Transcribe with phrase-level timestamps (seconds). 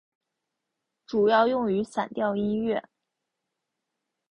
[1.05, 2.89] 主要用于散调音乐。